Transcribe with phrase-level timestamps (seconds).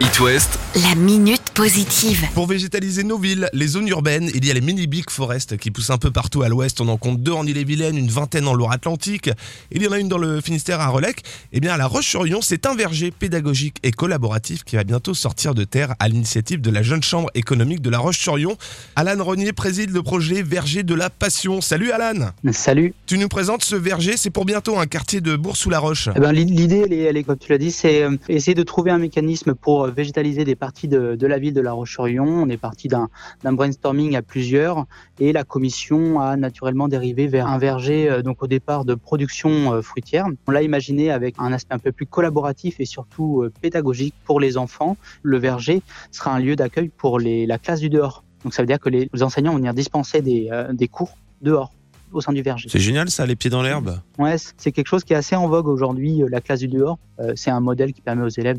[0.00, 0.58] It West,
[0.88, 2.26] La minute positive.
[2.34, 5.70] Pour végétaliser nos villes, les zones urbaines, il y a les mini big forests qui
[5.70, 6.80] poussent un peu partout à l'ouest.
[6.82, 9.30] On en compte deux en Ille-et-Vilaine, une vingtaine en Loire-Atlantique.
[9.72, 11.22] Il y en a une dans le Finistère à Relec.
[11.52, 15.54] Eh bien, à La Roche-sur-Yon, c'est un verger pédagogique et collaboratif qui va bientôt sortir
[15.54, 18.56] de terre à l'initiative de la Jeune Chambre économique de La Roche-sur-Yon.
[18.96, 21.60] Alan Renier préside le projet Verger de la Passion.
[21.62, 22.92] Salut Alan Salut.
[23.06, 26.10] Tu nous présentes ce verger, c'est pour bientôt un quartier de Bourg-sous-la-Roche.
[26.14, 28.54] Eh ben, l'i- L'idée, elle est, elle est, comme tu l'as dit, c'est euh, essayer
[28.54, 32.26] de trouver un mécanisme pour végétaliser des parties de, la ville de La Roche-sur-Yon.
[32.26, 33.08] On est parti d'un
[33.44, 34.86] brainstorming à plusieurs
[35.18, 39.72] et la commission a naturellement dérivé vers un verger, euh, donc au départ de production
[39.72, 40.26] euh, fruitière.
[40.46, 44.40] On l'a imaginé avec un aspect un peu plus collaboratif et surtout euh, pédagogique pour
[44.40, 44.96] les enfants.
[45.22, 48.24] Le verger sera un lieu d'accueil pour les, la classe du dehors.
[48.44, 51.72] Donc ça veut dire que les enseignants vont venir dispenser des cours dehors
[52.16, 52.68] au sein du verger.
[52.70, 54.00] C'est génial ça, les pieds dans l'herbe.
[54.18, 56.98] Ouais, c'est quelque chose qui est assez en vogue aujourd'hui, euh, la classe du dehors.
[57.20, 58.58] Euh, c'est un modèle qui permet aux élèves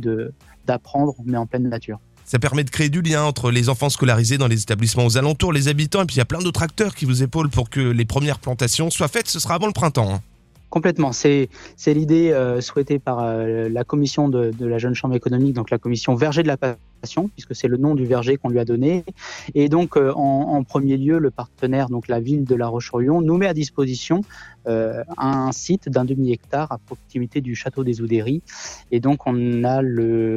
[0.65, 1.99] d'apprendre, mais en pleine nature.
[2.25, 5.53] Ça permet de créer du lien entre les enfants scolarisés dans les établissements aux alentours,
[5.53, 7.79] les habitants, et puis il y a plein d'autres acteurs qui vous épaulent pour que
[7.79, 9.27] les premières plantations soient faites.
[9.29, 10.13] Ce sera avant le printemps.
[10.15, 10.21] hein.
[10.69, 11.13] Complètement.
[11.13, 11.47] C'est
[11.77, 15.69] c'est l'idée euh, souhaitée par euh, la commission de, de la jeune chambre économique, donc
[15.69, 16.77] la commission Verger de la Passion,
[17.33, 19.03] puisque c'est le nom du verger qu'on lui a donné.
[19.55, 23.21] Et donc, euh, en, en premier lieu, le partenaire, donc la ville de La Roche-sur-Yon,
[23.21, 24.21] nous met à disposition
[24.67, 28.41] euh, un site d'un demi hectare à proximité du château des Oudéry.
[28.91, 29.81] Et donc, on a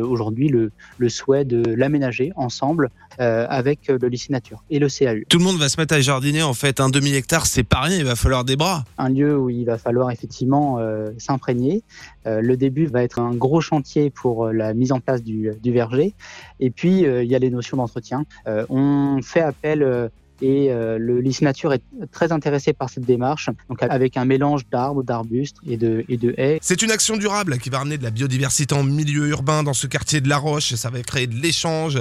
[0.03, 5.25] aujourd'hui le, le souhait de l'aménager ensemble euh, avec le lycée nature et le CAU.
[5.29, 6.81] Tout le monde va se mettre à jardiner en fait.
[6.81, 8.85] Un demi-hectare, c'est pas rien, il va falloir des bras.
[8.99, 10.79] un lieu où il va falloir effectivement
[11.19, 11.83] s'imprégner.
[12.25, 16.15] Le début va être un gros chantier pour la mise en place du, du verger.
[16.61, 18.25] Et puis, euh, il y a les notions d'entretien.
[18.47, 20.09] Euh, on fait appel euh,
[20.43, 24.67] et euh, le lycée nature est très intéressé par cette démarche, donc avec un mélange
[24.71, 26.59] d'arbres, d'arbustes et de, et de haies.
[26.63, 29.87] C'est une action durable qui va ramener de la biodiversité en milieu urbain dans ce
[29.87, 30.75] quartier de La Roche.
[30.75, 31.99] Ça va créer de l'échange.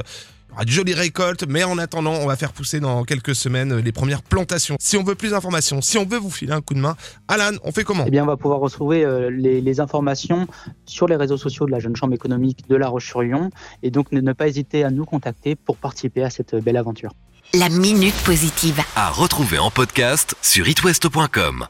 [0.49, 3.35] Il y aura de jolies récoltes, mais en attendant, on va faire pousser dans quelques
[3.35, 4.77] semaines les premières plantations.
[4.79, 6.95] Si on veut plus d'informations, si on veut vous filer un coup de main,
[7.27, 8.03] Alan, on fait comment?
[8.07, 10.47] Eh bien, on va pouvoir retrouver euh, les, les informations
[10.85, 13.51] sur les réseaux sociaux de la Jeune Chambre économique de La Roche-sur-Yon.
[13.83, 17.11] Et donc, ne, ne pas hésiter à nous contacter pour participer à cette belle aventure.
[17.53, 18.79] La minute positive.
[18.95, 21.67] à retrouver en podcast sur itwest.com.